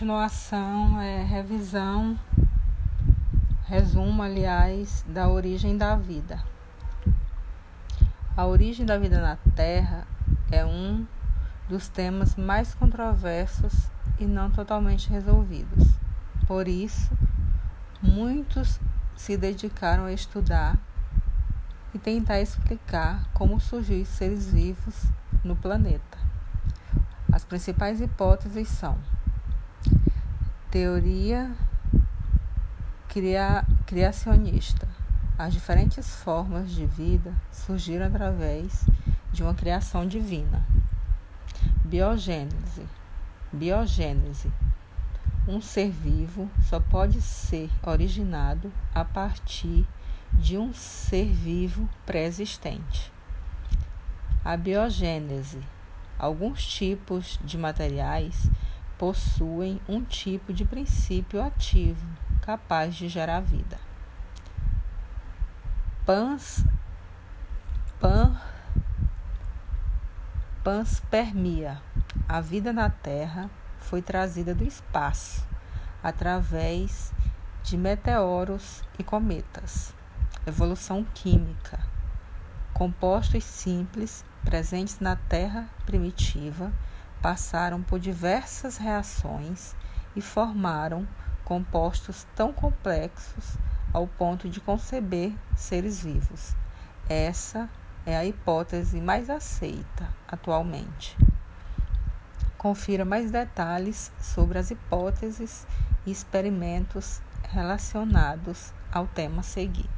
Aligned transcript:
continuação, 0.00 0.98
é 0.98 1.22
revisão, 1.22 2.18
resumo, 3.66 4.22
aliás, 4.22 5.04
da 5.06 5.28
origem 5.28 5.76
da 5.76 5.94
vida. 5.94 6.42
A 8.34 8.46
origem 8.46 8.86
da 8.86 8.96
vida 8.96 9.20
na 9.20 9.36
Terra 9.54 10.06
é 10.50 10.64
um 10.64 11.06
dos 11.68 11.88
temas 11.88 12.34
mais 12.34 12.72
controversos 12.72 13.90
e 14.18 14.24
não 14.24 14.50
totalmente 14.50 15.10
resolvidos. 15.10 15.88
Por 16.46 16.66
isso, 16.66 17.12
muitos 18.00 18.80
se 19.14 19.36
dedicaram 19.36 20.06
a 20.06 20.14
estudar 20.14 20.78
e 21.92 21.98
tentar 21.98 22.40
explicar 22.40 23.28
como 23.34 23.60
surgiu 23.60 24.06
seres 24.06 24.50
vivos 24.50 25.04
no 25.44 25.54
planeta. 25.54 26.16
As 27.30 27.44
principais 27.44 28.00
hipóteses 28.00 28.66
são 28.66 28.96
teoria 30.70 31.50
cria, 33.08 33.66
criacionista. 33.86 34.88
As 35.36 35.52
diferentes 35.52 36.14
formas 36.14 36.70
de 36.70 36.86
vida 36.86 37.34
surgiram 37.50 38.06
através 38.06 38.86
de 39.32 39.42
uma 39.42 39.52
criação 39.52 40.06
divina. 40.06 40.64
Biogênese. 41.84 42.86
Biogênese. 43.52 44.52
Um 45.48 45.60
ser 45.60 45.90
vivo 45.90 46.48
só 46.62 46.78
pode 46.78 47.20
ser 47.20 47.68
originado 47.82 48.72
a 48.94 49.04
partir 49.04 49.84
de 50.34 50.56
um 50.56 50.72
ser 50.72 51.32
vivo 51.32 51.88
pré-existente. 52.06 53.10
A 54.44 54.56
biogênese. 54.56 55.58
Alguns 56.16 56.64
tipos 56.64 57.40
de 57.42 57.58
materiais 57.58 58.48
possuem 59.00 59.80
um 59.88 60.04
tipo 60.04 60.52
de 60.52 60.62
princípio 60.62 61.42
ativo 61.42 62.06
capaz 62.42 62.94
de 62.94 63.08
gerar 63.08 63.40
vida. 63.40 63.78
Pans, 66.04 66.62
pan, 67.98 68.38
panspermia. 70.62 71.80
A 72.28 72.42
vida 72.42 72.74
na 72.74 72.90
Terra 72.90 73.48
foi 73.78 74.02
trazida 74.02 74.54
do 74.54 74.64
espaço 74.64 75.48
através 76.02 77.10
de 77.62 77.78
meteoros 77.78 78.84
e 78.98 79.02
cometas. 79.02 79.94
Evolução 80.46 81.06
química. 81.14 81.80
Compostos 82.74 83.44
simples 83.44 84.26
presentes 84.44 85.00
na 85.00 85.16
Terra 85.16 85.70
primitiva 85.86 86.70
passaram 87.22 87.82
por 87.82 87.98
diversas 87.98 88.76
reações 88.76 89.74
e 90.16 90.20
formaram 90.20 91.06
compostos 91.44 92.26
tão 92.34 92.52
complexos 92.52 93.56
ao 93.92 94.06
ponto 94.06 94.48
de 94.48 94.60
conceber 94.60 95.32
seres 95.56 96.02
vivos. 96.02 96.54
Essa 97.08 97.68
é 98.06 98.16
a 98.16 98.24
hipótese 98.24 99.00
mais 99.00 99.28
aceita 99.28 100.08
atualmente. 100.28 101.16
Confira 102.56 103.04
mais 103.04 103.30
detalhes 103.30 104.12
sobre 104.20 104.58
as 104.58 104.70
hipóteses 104.70 105.66
e 106.06 106.10
experimentos 106.10 107.20
relacionados 107.50 108.72
ao 108.92 109.06
tema 109.06 109.40
a 109.40 109.42
seguir. 109.42 109.88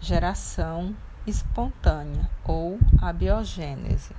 Geração 0.00 0.94
espontânea 1.26 2.30
ou 2.44 2.78
a 3.00 3.12
biogênese. 3.12 4.14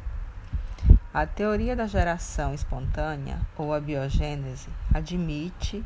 A 1.12 1.26
teoria 1.26 1.76
da 1.76 1.88
geração 1.88 2.54
espontânea, 2.54 3.42
ou 3.58 3.74
a 3.74 3.80
biogênese, 3.80 4.70
admite, 4.94 5.84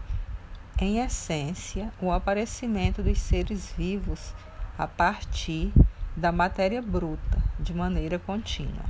em 0.77 0.99
essência, 0.99 1.93
o 2.01 2.11
aparecimento 2.11 3.01
dos 3.01 3.19
seres 3.19 3.71
vivos 3.71 4.33
a 4.77 4.85
partir 4.85 5.71
da 6.13 6.29
matéria 6.29 6.81
bruta, 6.81 7.41
de 7.57 7.73
maneira 7.73 8.19
contínua. 8.19 8.83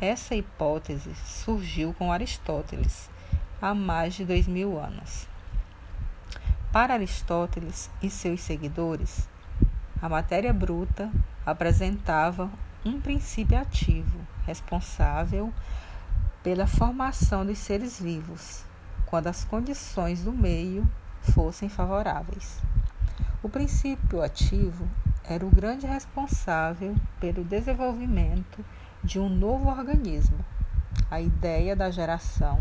Essa 0.00 0.36
hipótese 0.36 1.12
surgiu 1.24 1.92
com 1.94 2.12
Aristóteles 2.12 3.10
há 3.60 3.74
mais 3.74 4.14
de 4.14 4.24
dois 4.24 4.46
mil 4.46 4.78
anos. 4.78 5.26
Para 6.70 6.94
Aristóteles 6.94 7.90
e 8.00 8.08
seus 8.08 8.40
seguidores, 8.40 9.28
a 10.00 10.08
matéria 10.08 10.52
bruta 10.52 11.10
apresentava 11.44 12.48
um 12.84 13.00
princípio 13.00 13.58
ativo 13.58 14.35
responsável 14.46 15.52
pela 16.42 16.66
formação 16.66 17.44
dos 17.44 17.58
seres 17.58 18.00
vivos, 18.00 18.64
quando 19.04 19.26
as 19.26 19.44
condições 19.44 20.22
do 20.22 20.32
meio 20.32 20.88
fossem 21.20 21.68
favoráveis. 21.68 22.62
O 23.42 23.48
princípio 23.48 24.22
ativo 24.22 24.88
era 25.24 25.44
o 25.44 25.50
grande 25.50 25.86
responsável 25.86 26.94
pelo 27.18 27.42
desenvolvimento 27.42 28.64
de 29.02 29.18
um 29.18 29.28
novo 29.28 29.68
organismo. 29.68 30.38
A 31.10 31.20
ideia 31.20 31.74
da 31.74 31.90
geração 31.90 32.60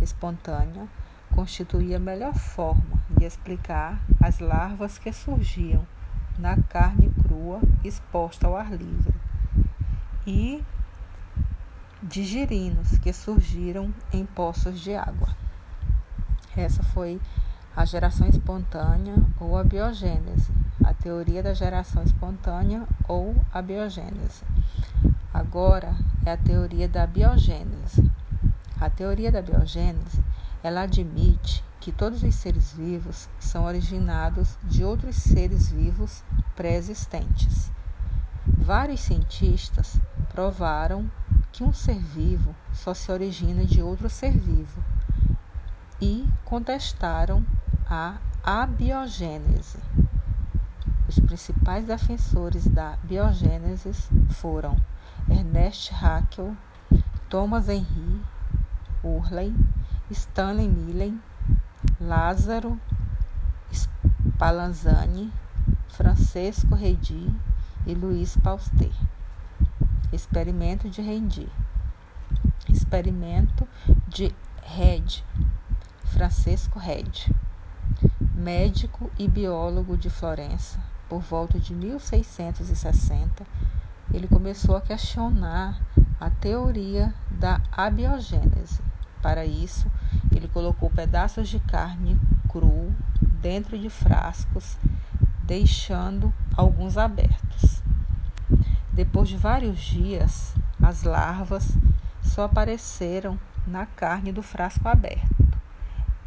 espontânea 0.00 0.86
constituía 1.34 1.96
a 1.96 2.00
melhor 2.00 2.34
forma 2.34 3.00
de 3.16 3.24
explicar 3.24 4.00
as 4.20 4.40
larvas 4.40 4.98
que 4.98 5.12
surgiam 5.12 5.86
na 6.38 6.56
carne 6.62 7.12
crua 7.22 7.60
exposta 7.84 8.46
ao 8.46 8.56
ar 8.56 8.70
livre 8.70 9.14
e 10.26 10.62
de 12.02 12.24
girinos 12.24 12.98
que 12.98 13.12
surgiram 13.12 13.94
em 14.12 14.26
poços 14.26 14.80
de 14.80 14.94
água. 14.94 15.28
Essa 16.56 16.82
foi 16.82 17.20
a 17.76 17.84
geração 17.84 18.26
espontânea 18.28 19.14
ou 19.38 19.56
a 19.56 19.62
biogênese, 19.62 20.50
a 20.84 20.92
teoria 20.92 21.42
da 21.42 21.54
geração 21.54 22.02
espontânea 22.02 22.86
ou 23.06 23.36
a 23.52 23.62
biogênese. 23.62 24.42
Agora 25.32 25.94
é 26.26 26.32
a 26.32 26.36
teoria 26.36 26.88
da 26.88 27.06
biogênese. 27.06 28.10
A 28.80 28.90
teoria 28.90 29.30
da 29.30 29.40
biogênese, 29.40 30.22
ela 30.62 30.82
admite 30.82 31.64
que 31.80 31.92
todos 31.92 32.22
os 32.22 32.34
seres 32.34 32.72
vivos 32.72 33.28
são 33.38 33.64
originados 33.64 34.58
de 34.64 34.84
outros 34.84 35.16
seres 35.16 35.70
vivos 35.70 36.24
pré-existentes. 36.56 37.70
Vários 38.44 39.00
cientistas 39.00 40.00
provaram 40.32 41.08
que 41.52 41.62
um 41.62 41.72
ser 41.72 41.98
vivo 41.98 42.54
só 42.72 42.94
se 42.94 43.12
origina 43.12 43.64
de 43.64 43.82
outro 43.82 44.08
ser 44.08 44.32
vivo 44.32 44.82
e 46.00 46.26
contestaram 46.44 47.44
a 47.86 48.16
abiogênese. 48.42 49.78
Os 51.06 51.18
principais 51.18 51.84
defensores 51.84 52.66
da 52.66 52.96
biogênese 53.04 53.92
foram 54.30 54.76
Ernest 55.28 55.92
Haeckel, 55.92 56.56
Thomas 57.28 57.68
Henry 57.68 58.22
Hurley, 59.04 59.54
Stanley 60.10 60.68
Millen, 60.68 61.20
Lázaro 62.00 62.80
Spallanzani, 63.70 65.32
Francesco 65.88 66.74
Redi 66.74 67.34
e 67.86 67.94
Luiz 67.94 68.36
Pasteur. 68.38 68.92
Experimento 70.12 70.90
de 70.90 71.00
Rendi. 71.00 71.48
Experimento 72.68 73.66
de 74.06 74.30
Red. 74.62 75.24
Francisco 76.04 76.78
Red. 76.78 77.32
Médico 78.34 79.10
e 79.18 79.26
biólogo 79.26 79.96
de 79.96 80.10
Florença, 80.10 80.78
por 81.08 81.22
volta 81.22 81.58
de 81.58 81.74
1660, 81.74 83.46
ele 84.12 84.28
começou 84.28 84.76
a 84.76 84.82
questionar 84.82 85.80
a 86.20 86.28
teoria 86.28 87.14
da 87.30 87.62
abiogênese. 87.72 88.82
Para 89.22 89.46
isso, 89.46 89.90
ele 90.30 90.48
colocou 90.48 90.90
pedaços 90.90 91.48
de 91.48 91.58
carne 91.58 92.20
cru 92.48 92.92
dentro 93.40 93.78
de 93.78 93.88
frascos, 93.88 94.76
deixando 95.42 96.32
alguns 96.54 96.98
abertos. 96.98 97.81
Depois 98.92 99.26
de 99.26 99.38
vários 99.38 99.80
dias, 99.80 100.54
as 100.82 101.02
larvas 101.02 101.78
só 102.20 102.44
apareceram 102.44 103.40
na 103.66 103.86
carne 103.86 104.30
do 104.30 104.42
frasco 104.42 104.86
aberto. 104.86 105.58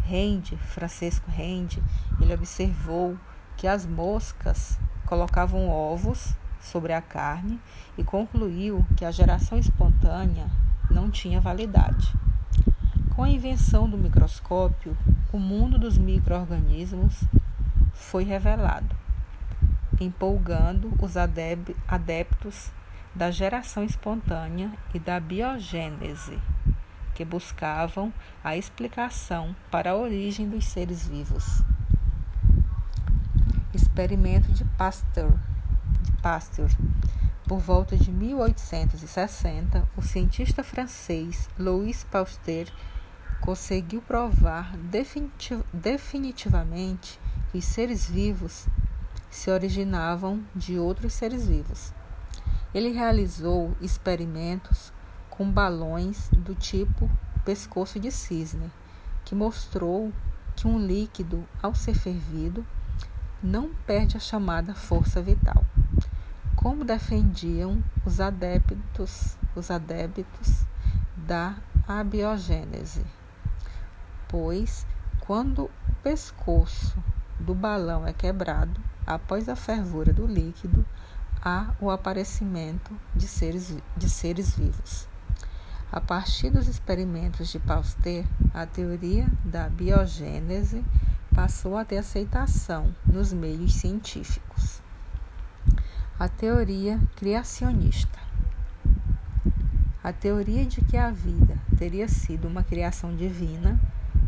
Rende, 0.04 0.58
Francisco 0.58 1.30
Rende, 1.30 1.84
ele 2.20 2.34
observou 2.34 3.16
que 3.56 3.68
as 3.68 3.86
moscas 3.86 4.80
colocavam 5.06 5.70
ovos 5.70 6.34
sobre 6.60 6.92
a 6.92 7.02
carne 7.04 7.60
e 7.96 8.04
concluiu 8.04 8.84
que 8.98 9.06
a 9.06 9.12
geração 9.12 9.60
espontânea 9.60 10.50
não 10.90 11.12
tinha 11.12 11.40
validade. 11.40 12.16
Com 13.16 13.24
a 13.24 13.30
invenção 13.30 13.88
do 13.88 13.96
microscópio, 13.96 14.98
o 15.32 15.38
mundo 15.38 15.78
dos 15.78 16.00
microorganismos 16.00 17.26
foi 17.94 18.24
revelado 18.24 19.05
empolgando 20.00 20.94
os 21.02 21.16
adeptos 21.18 22.72
da 23.14 23.32
geração 23.32 23.84
espontânea 23.84 24.72
e 24.94 25.00
da 25.00 25.20
biogênese. 25.20 26.40
que 27.14 27.24
buscavam 27.24 28.14
a 28.44 28.58
explicação 28.58 29.56
para 29.72 29.92
a 29.92 29.96
origem 29.96 30.50
dos 30.50 30.66
seres 30.66 31.08
vivos. 31.08 31.64
Experimento 33.74 34.52
de 34.52 34.66
Pasteur. 34.66 35.32
De 36.02 36.12
Pasteur. 36.22 36.70
Por 37.48 37.60
volta 37.60 37.96
de 37.96 38.12
1860, 38.12 39.88
o 39.96 40.02
cientista 40.02 40.62
francês 40.62 41.50
Louis 41.58 42.04
Pasteur 42.04 42.68
conseguiu 43.40 44.02
provar 44.02 44.76
definitivamente 45.72 47.18
que 47.52 47.60
os 47.60 47.66
seres 47.66 48.10
vivos 48.10 48.68
se 49.36 49.52
originavam 49.52 50.42
de 50.56 50.80
outros 50.80 51.12
seres 51.12 51.46
vivos. 51.46 51.94
Ele 52.74 52.94
realizou 52.94 53.76
experimentos 53.82 54.94
com 55.30 55.52
balões 55.52 56.30
do 56.30 56.56
tipo 56.56 57.12
pescoço 57.44 58.00
de 58.00 58.10
cisne, 58.12 58.72
que 59.26 59.36
mostrou 59.36 60.14
que 60.56 60.66
um 60.66 60.80
líquido, 60.80 61.46
ao 61.62 61.76
ser 61.76 61.96
fervido, 61.96 62.66
não 63.44 63.74
perde 63.86 64.16
a 64.16 64.22
chamada 64.22 64.74
força 64.74 65.22
vital. 65.22 65.66
Como 66.56 66.86
defendiam 66.86 67.84
os 68.06 68.22
adeptos, 68.22 69.38
os 69.54 69.70
adeptos 69.70 70.66
da 71.18 71.58
abiogênese. 71.86 73.06
Pois, 74.30 74.88
quando 75.20 75.66
o 75.66 75.96
pescoço 76.02 76.98
do 77.38 77.54
balão 77.54 78.08
é 78.08 78.14
quebrado, 78.14 78.95
após 79.06 79.48
a 79.48 79.56
fervura 79.56 80.12
do 80.12 80.26
líquido, 80.26 80.86
há 81.42 81.74
o 81.80 81.90
aparecimento 81.90 82.92
de 83.16 83.28
seres, 83.28 83.78
de 83.96 84.10
seres 84.10 84.56
vivos. 84.56 85.08
A 85.92 86.02
partir 86.02 86.50
dos 86.50 86.68
experimentos 86.68 87.50
de 87.50 87.60
Pasteur, 87.60 88.26
a 88.54 88.66
teoria 88.66 89.28
da 89.46 89.70
biogênese 89.70 90.84
passou 91.34 91.78
a 91.78 91.86
ter 91.86 91.98
aceitação 91.98 92.94
nos 93.06 93.32
meios 93.32 93.76
científicos. 93.76 94.82
A 96.18 96.28
teoria 96.28 97.00
criacionista. 97.16 98.18
A 100.04 100.14
teoria 100.14 100.66
de 100.66 100.82
que 100.82 100.98
a 100.98 101.12
vida 101.12 101.58
teria 101.78 102.08
sido 102.08 102.48
uma 102.48 102.64
criação 102.64 103.16
divina 103.16 103.80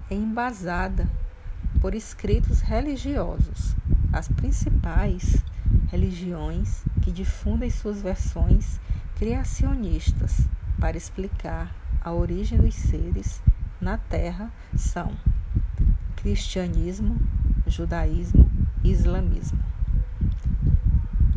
é 0.10 0.16
embasada 0.16 1.10
por 1.82 1.94
escritos 1.94 2.62
religiosos. 2.62 3.76
As 4.12 4.28
principais 4.28 5.44
religiões 5.90 6.84
que 7.02 7.12
difundem 7.12 7.70
suas 7.70 8.02
versões 8.02 8.80
criacionistas 9.16 10.48
para 10.80 10.98
explicar 10.98 11.76
a 12.02 12.12
origem 12.12 12.58
dos 12.58 12.76
seres 12.76 13.42
na 13.82 13.98
Terra 13.98 14.52
são 14.76 15.14
cristianismo, 16.16 17.18
judaísmo 17.66 18.50
e 18.84 18.92
islamismo. 18.92 19.60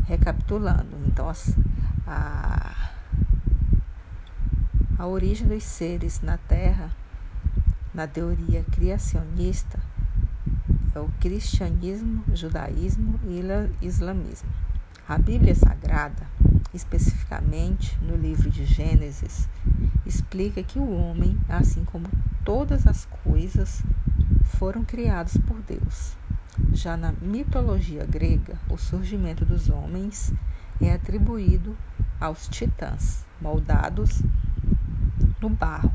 Recapitulando, 0.05 0.96
então 1.06 1.31
a, 2.06 2.90
a 4.99 5.06
origem 5.06 5.46
dos 5.46 5.62
seres 5.62 6.20
na 6.20 6.37
Terra, 6.37 6.90
na 7.94 8.06
teoria 8.06 8.64
criacionista, 8.64 9.78
o 10.98 11.08
cristianismo, 11.20 12.25
judaísmo 12.34 13.20
e 13.25 13.87
islamismo. 13.87 14.50
A 15.08 15.19
Bíblia 15.19 15.54
Sagrada, 15.54 16.26
especificamente 16.75 17.98
no 18.02 18.16
livro 18.16 18.50
de 18.50 18.64
Gênesis, 18.64 19.48
explica 20.04 20.62
que 20.62 20.78
o 20.78 20.90
homem, 20.90 21.38
assim 21.48 21.84
como 21.84 22.08
todas 22.44 22.87
as 22.87 23.06
coisas, 23.25 23.82
foram 24.44 24.84
criados 24.84 25.37
por 25.37 25.60
Deus. 25.62 26.16
Já 26.72 26.96
na 26.96 27.12
mitologia 27.12 28.04
grega, 28.04 28.58
o 28.69 28.76
surgimento 28.76 29.44
dos 29.44 29.69
homens 29.69 30.32
é 30.81 30.92
atribuído 30.92 31.76
aos 32.20 32.48
titãs, 32.48 33.25
moldados 33.40 34.22
no 35.40 35.48
barro, 35.48 35.92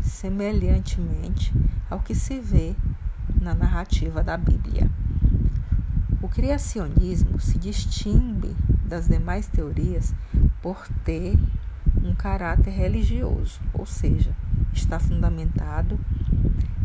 semelhantemente 0.00 1.52
ao 1.90 2.00
que 2.00 2.14
se 2.14 2.40
vê 2.40 2.74
na 3.48 3.54
narrativa 3.54 4.22
da 4.22 4.36
Bíblia. 4.36 4.90
O 6.20 6.28
criacionismo 6.28 7.40
se 7.40 7.58
distingue 7.58 8.54
das 8.84 9.08
demais 9.08 9.46
teorias 9.46 10.12
por 10.60 10.86
ter 11.02 11.34
um 12.04 12.14
caráter 12.14 12.70
religioso, 12.70 13.58
ou 13.72 13.86
seja, 13.86 14.36
está 14.70 15.00
fundamentado 15.00 15.98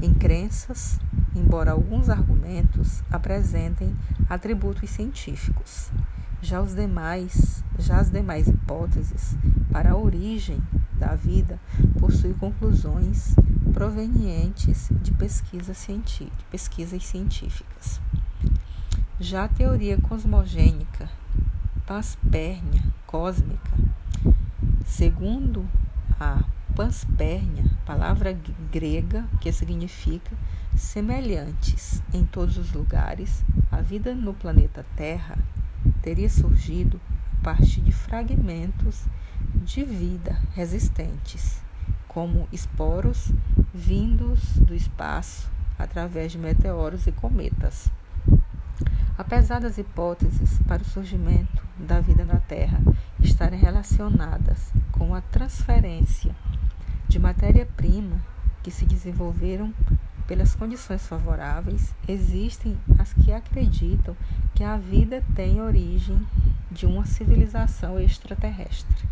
em 0.01 0.13
crenças, 0.13 0.97
embora 1.35 1.71
alguns 1.71 2.07
argumentos 2.07 3.03
apresentem 3.11 3.93
atributos 4.29 4.89
científicos. 4.89 5.91
Já 6.41 6.61
os 6.61 6.73
demais, 6.73 7.61
já 7.77 7.97
as 7.97 8.09
demais 8.09 8.47
hipóteses 8.47 9.35
para 9.69 9.91
a 9.91 9.97
origem 9.97 10.61
da 11.03 11.15
vida 11.15 11.59
possuem 11.99 12.33
conclusões 12.33 13.35
provenientes 13.73 14.87
de 15.01 15.11
pesquisa 15.11 15.73
científica, 15.73 16.45
pesquisas 16.49 17.05
científicas. 17.05 17.99
Já 19.19 19.43
a 19.43 19.47
teoria 19.49 19.97
cosmogênica, 19.99 21.09
paspérnia 21.85 22.81
cósmica, 23.05 23.71
segundo 24.85 25.67
a 26.17 26.41
panspernia, 26.73 27.65
palavra 27.85 28.37
grega 28.71 29.25
que 29.41 29.51
significa 29.51 30.31
semelhantes 30.75 32.01
em 32.13 32.23
todos 32.23 32.57
os 32.57 32.71
lugares, 32.71 33.43
a 33.69 33.81
vida 33.81 34.15
no 34.15 34.33
planeta 34.33 34.85
Terra 34.95 35.37
teria 36.01 36.29
surgido 36.29 36.99
a 37.39 37.43
partir 37.43 37.81
de 37.81 37.91
fragmentos 37.91 39.05
de 39.63 39.83
vida 39.83 40.37
resistentes, 40.53 41.61
como 42.07 42.47
esporos 42.51 43.31
vindos 43.73 44.57
do 44.57 44.75
espaço 44.75 45.49
através 45.79 46.31
de 46.31 46.37
meteoros 46.37 47.07
e 47.07 47.11
cometas. 47.11 47.89
Apesar 49.17 49.61
das 49.61 49.77
hipóteses 49.77 50.59
para 50.67 50.81
o 50.81 50.85
surgimento 50.85 51.63
da 51.77 51.99
vida 52.01 52.25
na 52.25 52.39
Terra 52.39 52.81
estarem 53.19 53.59
relacionadas 53.59 54.71
com 54.91 55.15
a 55.15 55.21
transferência 55.21 56.35
de 57.07 57.17
matéria-prima 57.17 58.21
que 58.61 58.71
se 58.71 58.85
desenvolveram 58.85 59.73
pelas 60.27 60.55
condições 60.55 61.05
favoráveis, 61.07 61.93
existem 62.07 62.77
as 62.97 63.13
que 63.13 63.31
acreditam 63.31 64.15
que 64.55 64.63
a 64.63 64.77
vida 64.77 65.23
tem 65.35 65.61
origem 65.61 66.25
de 66.71 66.85
uma 66.85 67.05
civilização 67.05 67.99
extraterrestre. 67.99 69.07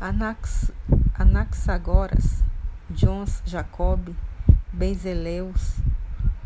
Anax, 0.00 0.70
Anaxagoras, 1.12 2.44
Johns 2.88 3.42
Jacob, 3.44 4.14
Bezeleus, 4.72 5.76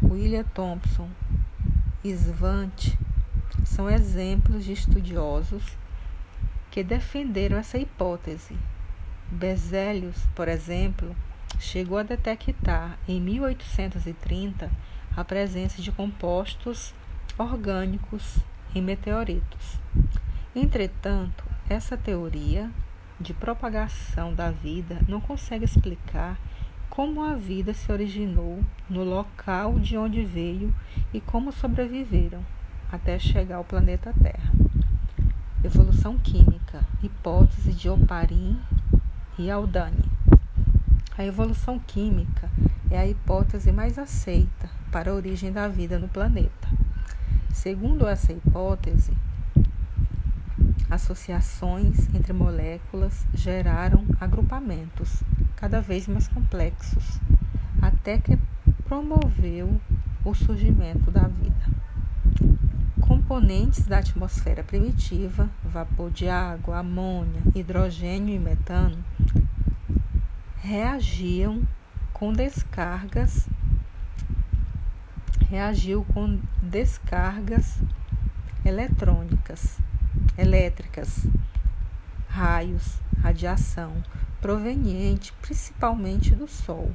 William 0.02 0.44
Thompson, 0.54 1.06
Svante 2.02 2.98
são 3.66 3.90
exemplos 3.90 4.64
de 4.64 4.72
estudiosos 4.72 5.76
que 6.70 6.82
defenderam 6.82 7.58
essa 7.58 7.76
hipótese. 7.76 8.56
Berzelius, 9.30 10.16
por 10.34 10.48
exemplo, 10.48 11.14
chegou 11.60 11.98
a 11.98 12.02
detectar 12.02 12.98
em 13.06 13.20
1830 13.20 14.70
a 15.14 15.24
presença 15.24 15.82
de 15.82 15.92
compostos 15.92 16.94
orgânicos 17.36 18.38
em 18.74 18.80
meteoritos. 18.80 19.78
Entretanto, 20.56 21.44
essa 21.68 21.98
teoria 21.98 22.70
de 23.22 23.32
propagação 23.32 24.34
da 24.34 24.50
vida 24.50 24.98
não 25.08 25.20
consegue 25.20 25.64
explicar 25.64 26.38
como 26.90 27.22
a 27.22 27.34
vida 27.34 27.72
se 27.72 27.90
originou 27.90 28.62
no 28.90 29.04
local 29.04 29.78
de 29.78 29.96
onde 29.96 30.24
veio 30.24 30.74
e 31.14 31.20
como 31.20 31.52
sobreviveram 31.52 32.44
até 32.90 33.18
chegar 33.18 33.56
ao 33.56 33.64
planeta 33.64 34.12
Terra. 34.20 34.52
Evolução 35.64 36.18
química, 36.18 36.84
hipótese 37.02 37.72
de 37.72 37.88
Oparin 37.88 38.60
e 39.38 39.50
Aldani. 39.50 40.04
A 41.16 41.24
evolução 41.24 41.78
química 41.78 42.50
é 42.90 42.98
a 42.98 43.06
hipótese 43.06 43.70
mais 43.70 43.98
aceita 43.98 44.68
para 44.90 45.10
a 45.10 45.14
origem 45.14 45.52
da 45.52 45.68
vida 45.68 45.98
no 45.98 46.08
planeta. 46.08 46.68
Segundo 47.50 48.06
essa 48.06 48.32
hipótese, 48.32 49.12
associações 50.92 52.08
entre 52.14 52.32
moléculas 52.32 53.26
geraram 53.32 54.04
agrupamentos 54.20 55.22
cada 55.56 55.80
vez 55.80 56.06
mais 56.06 56.28
complexos, 56.28 57.20
até 57.80 58.18
que 58.18 58.38
promoveu 58.84 59.80
o 60.24 60.34
surgimento 60.34 61.10
da 61.10 61.28
vida. 61.28 61.66
Componentes 63.00 63.86
da 63.86 63.98
atmosfera 63.98 64.62
primitiva, 64.62 65.48
vapor 65.64 66.10
de 66.10 66.28
água, 66.28 66.78
amônia, 66.78 67.42
hidrogênio 67.54 68.34
e 68.34 68.38
metano, 68.38 68.98
reagiam 70.60 71.62
com 72.12 72.32
descargas 72.32 73.48
reagiu 75.52 76.02
com 76.14 76.40
descargas 76.62 77.78
eletrônicas, 78.64 79.78
elétricas, 80.36 81.26
raios, 82.28 83.00
radiação 83.20 83.92
proveniente 84.40 85.32
principalmente 85.40 86.34
do 86.34 86.48
Sol 86.48 86.90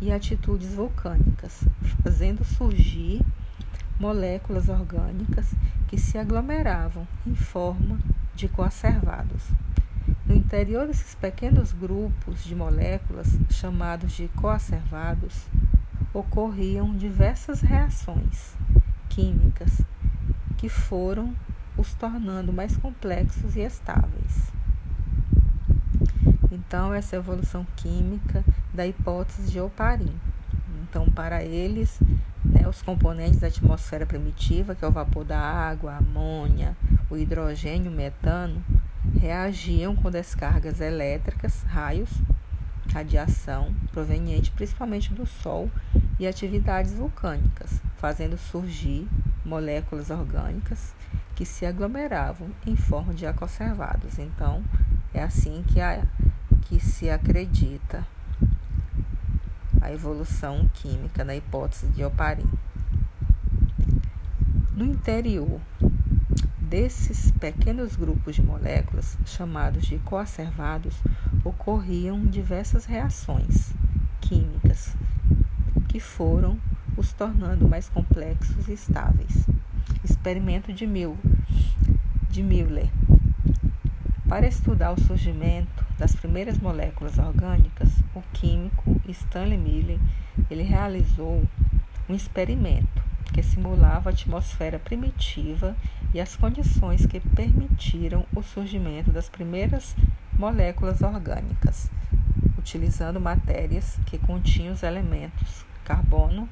e 0.00 0.10
atitudes 0.10 0.74
vulcânicas, 0.74 1.64
fazendo 2.02 2.44
surgir 2.44 3.24
moléculas 3.98 4.68
orgânicas 4.68 5.54
que 5.86 5.96
se 5.96 6.18
aglomeravam 6.18 7.06
em 7.26 7.34
forma 7.34 7.98
de 8.34 8.48
coacervados. 8.48 9.44
No 10.26 10.34
interior 10.34 10.86
desses 10.86 11.14
pequenos 11.14 11.72
grupos 11.72 12.42
de 12.42 12.54
moléculas, 12.54 13.28
chamados 13.50 14.12
de 14.12 14.28
coacervados, 14.28 15.46
ocorriam 16.12 16.96
diversas 16.96 17.60
reações 17.60 18.54
químicas 19.08 19.80
que 20.56 20.68
foram 20.68 21.34
os 21.84 21.92
tornando 21.92 22.50
mais 22.50 22.78
complexos 22.78 23.56
e 23.56 23.60
estáveis. 23.60 24.50
Então, 26.50 26.94
essa 26.94 27.14
é 27.14 27.18
evolução 27.18 27.66
química 27.76 28.42
da 28.72 28.86
hipótese 28.86 29.52
de 29.52 29.60
Oparin. 29.60 30.18
Então, 30.82 31.10
para 31.10 31.44
eles, 31.44 32.00
né, 32.42 32.66
os 32.66 32.80
componentes 32.80 33.38
da 33.38 33.48
atmosfera 33.48 34.06
primitiva, 34.06 34.74
que 34.74 34.82
é 34.82 34.88
o 34.88 34.92
vapor 34.92 35.24
da 35.24 35.38
água, 35.38 35.92
a 35.92 35.98
amônia, 35.98 36.74
o 37.10 37.18
hidrogênio, 37.18 37.92
o 37.92 37.94
metano, 37.94 38.64
reagiam 39.20 39.94
com 39.94 40.10
descargas 40.10 40.80
elétricas, 40.80 41.62
raios, 41.64 42.10
radiação 42.92 43.74
proveniente 43.92 44.50
principalmente 44.52 45.12
do 45.12 45.26
Sol 45.26 45.70
e 46.18 46.26
atividades 46.26 46.94
vulcânicas, 46.94 47.82
fazendo 47.96 48.38
surgir 48.38 49.06
moléculas 49.44 50.08
orgânicas 50.08 50.94
que 51.34 51.44
se 51.44 51.66
aglomeravam 51.66 52.48
em 52.66 52.76
forma 52.76 53.12
de 53.12 53.26
aconservados. 53.26 54.18
Então, 54.18 54.62
é 55.12 55.22
assim 55.22 55.64
que, 55.68 55.80
a, 55.80 56.04
que 56.62 56.78
se 56.80 57.10
acredita 57.10 58.06
a 59.80 59.92
evolução 59.92 60.68
química 60.74 61.24
na 61.24 61.34
hipótese 61.36 61.86
de 61.88 62.04
Oparin. 62.04 62.48
No 64.72 64.84
interior 64.84 65.60
desses 66.58 67.30
pequenos 67.32 67.94
grupos 67.94 68.34
de 68.34 68.42
moléculas, 68.42 69.16
chamados 69.26 69.86
de 69.86 69.98
coacervados, 69.98 70.96
ocorriam 71.44 72.24
diversas 72.24 72.84
reações 72.84 73.72
químicas 74.20 74.96
que 75.88 76.00
foram 76.00 76.58
os 76.96 77.12
tornando 77.12 77.68
mais 77.68 77.88
complexos 77.88 78.68
e 78.68 78.72
estáveis. 78.72 79.46
Experimento 80.04 80.72
de, 80.72 80.86
Mil, 80.86 81.18
de 82.30 82.42
Miller. 82.42 82.88
Para 84.28 84.46
estudar 84.46 84.92
o 84.92 85.00
surgimento 85.00 85.84
das 85.98 86.14
primeiras 86.14 86.58
moléculas 86.58 87.18
orgânicas, 87.18 87.88
o 88.14 88.22
químico 88.32 89.00
Stanley 89.08 89.58
Miller 89.58 89.98
ele 90.50 90.62
realizou 90.62 91.42
um 92.08 92.14
experimento 92.14 93.02
que 93.32 93.42
simulava 93.42 94.10
a 94.10 94.12
atmosfera 94.12 94.78
primitiva 94.78 95.76
e 96.12 96.20
as 96.20 96.36
condições 96.36 97.06
que 97.06 97.20
permitiram 97.20 98.24
o 98.34 98.42
surgimento 98.42 99.10
das 99.10 99.28
primeiras 99.28 99.96
moléculas 100.38 101.02
orgânicas, 101.02 101.90
utilizando 102.58 103.20
matérias 103.20 103.98
que 104.06 104.18
continham 104.18 104.72
os 104.72 104.82
elementos 104.82 105.64
carbono, 105.84 106.48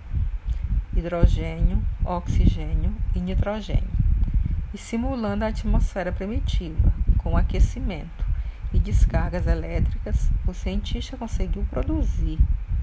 hidrogênio, 0.95 1.83
oxigênio 2.05 2.95
e 3.15 3.21
nitrogênio, 3.21 3.91
e 4.75 4.79
simulando 4.79 5.45
a 5.45 5.49
atmosfera 5.49 6.13
primitiva, 6.13 6.93
com 7.19 7.37
aquecimento 7.37 8.25
e 8.73 8.79
descargas 8.79 9.47
elétricas, 9.47 10.31
o 10.47 10.53
cientista 10.53 11.17
conseguiu 11.17 11.65
produzir 11.71 12.39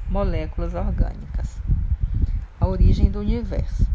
moléculas 0.10 0.74
orgânicas. 0.74 1.62
A 2.60 2.68
origem 2.68 3.10
do 3.10 3.20
universo. 3.20 3.88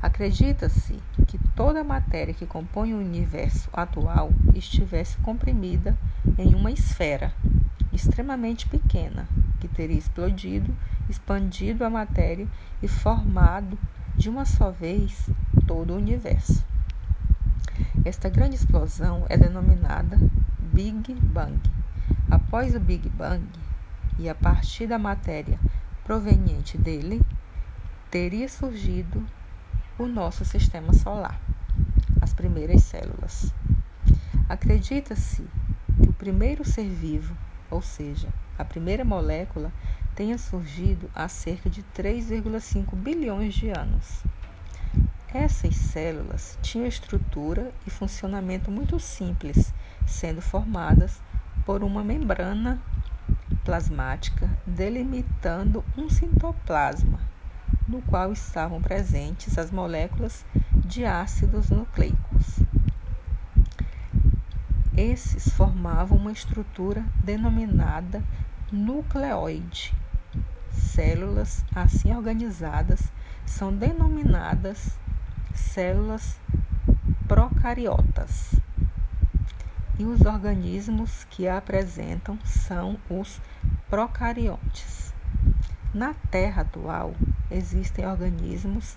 Acredita-se 0.00 0.98
que 1.26 1.38
toda 1.56 1.80
a 1.80 1.84
matéria 1.84 2.34
que 2.34 2.46
compõe 2.46 2.92
o 2.92 2.98
universo 2.98 3.68
atual 3.72 4.30
estivesse 4.54 5.16
comprimida 5.18 5.96
em 6.38 6.54
uma 6.54 6.70
esfera 6.70 7.32
extremamente 7.92 8.68
pequena, 8.68 9.26
que 9.60 9.68
teria 9.68 9.96
explodido 9.96 10.74
expandido 11.08 11.84
a 11.84 11.90
matéria 11.90 12.46
e 12.82 12.88
formado 12.88 13.78
de 14.16 14.28
uma 14.28 14.44
só 14.44 14.70
vez 14.70 15.28
todo 15.66 15.92
o 15.92 15.96
universo. 15.96 16.64
Esta 18.04 18.28
grande 18.28 18.56
explosão 18.56 19.24
é 19.28 19.36
denominada 19.36 20.18
Big 20.72 21.14
Bang. 21.14 21.60
Após 22.30 22.74
o 22.74 22.80
Big 22.80 23.08
Bang, 23.08 23.44
e 24.18 24.28
a 24.28 24.34
partir 24.34 24.86
da 24.86 24.98
matéria 24.98 25.58
proveniente 26.04 26.78
dele, 26.78 27.20
teria 28.10 28.48
surgido 28.48 29.24
o 29.98 30.06
nosso 30.06 30.44
sistema 30.44 30.92
solar, 30.92 31.40
as 32.20 32.32
primeiras 32.32 32.82
células. 32.82 33.52
Acredita-se 34.48 35.42
que 36.02 36.08
o 36.08 36.12
primeiro 36.12 36.64
ser 36.64 36.88
vivo, 36.88 37.36
ou 37.70 37.80
seja, 37.80 38.28
a 38.58 38.64
primeira 38.64 39.04
molécula, 39.04 39.72
tenha 40.14 40.38
surgido 40.38 41.10
há 41.14 41.28
cerca 41.28 41.68
de 41.68 41.82
3,5 41.96 42.94
bilhões 42.94 43.54
de 43.54 43.70
anos. 43.70 44.22
Essas 45.32 45.74
células 45.74 46.56
tinham 46.62 46.86
estrutura 46.86 47.72
e 47.84 47.90
funcionamento 47.90 48.70
muito 48.70 49.00
simples, 49.00 49.74
sendo 50.06 50.40
formadas 50.40 51.20
por 51.66 51.82
uma 51.82 52.04
membrana 52.04 52.80
plasmática 53.64 54.48
delimitando 54.64 55.84
um 55.96 56.08
citoplasma, 56.08 57.18
no 57.88 58.00
qual 58.02 58.32
estavam 58.32 58.80
presentes 58.80 59.58
as 59.58 59.70
moléculas 59.70 60.44
de 60.84 61.04
ácidos 61.04 61.70
nucleicos. 61.70 62.60
Esses 64.96 65.48
formavam 65.54 66.16
uma 66.16 66.30
estrutura 66.30 67.04
denominada 67.24 68.22
nucleoide, 68.70 69.92
Células 70.84 71.64
assim 71.74 72.14
organizadas 72.14 73.00
são 73.44 73.74
denominadas 73.74 74.98
células 75.52 76.38
procariotas. 77.26 78.54
E 79.98 80.04
os 80.04 80.20
organismos 80.22 81.24
que 81.30 81.48
a 81.48 81.58
apresentam 81.58 82.38
são 82.44 82.98
os 83.08 83.40
procariontes. 83.88 85.12
Na 85.92 86.14
Terra 86.30 86.62
atual, 86.62 87.14
existem 87.50 88.06
organismos 88.06 88.96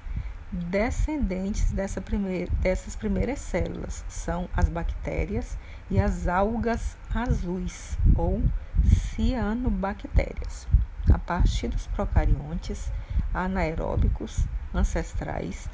descendentes 0.51 1.71
dessa 1.71 2.01
primeira, 2.01 2.51
dessas 2.59 2.95
primeiras 2.95 3.39
células, 3.39 4.03
são 4.07 4.49
as 4.55 4.69
bactérias 4.69 5.57
e 5.89 5.99
as 5.99 6.27
algas 6.27 6.97
azuis 7.13 7.97
ou 8.15 8.41
cianobactérias 8.83 10.67
a 11.11 11.17
partir 11.17 11.67
dos 11.67 11.87
procariontes 11.87 12.91
anaeróbicos 13.33 14.45
ancestrais, 14.73 15.69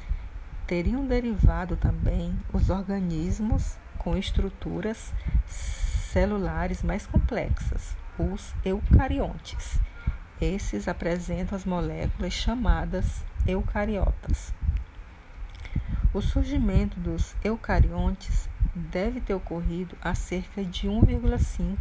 teriam 0.66 1.06
derivado 1.06 1.76
também 1.76 2.38
os 2.52 2.70
organismos 2.70 3.76
com 3.98 4.16
estruturas 4.16 5.12
celulares 5.46 6.82
mais 6.82 7.06
complexas, 7.06 7.96
os 8.18 8.54
eucariontes. 8.64 9.80
Esses 10.40 10.88
apresentam 10.88 11.56
as 11.56 11.64
moléculas 11.64 12.32
chamadas 12.32 13.24
eucariotas. 13.46 14.52
O 16.12 16.20
surgimento 16.20 16.98
dos 17.00 17.34
eucariontes 17.42 18.48
deve 18.74 19.20
ter 19.20 19.34
ocorrido 19.34 19.96
há 20.02 20.14
cerca 20.14 20.64
de 20.64 20.88
1,5 20.88 21.78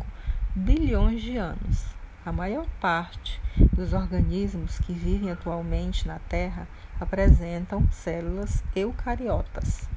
bilhões 0.55 1.21
de 1.21 1.37
anos. 1.37 1.85
A 2.25 2.31
maior 2.31 2.65
parte 2.79 3.41
dos 3.73 3.91
organismos 3.91 4.79
que 4.79 4.93
vivem 4.93 5.29
atualmente 5.29 6.07
na 6.07 6.19
Terra 6.19 6.65
apresentam 6.97 7.85
células 7.91 8.63
eucariotas. 8.73 9.89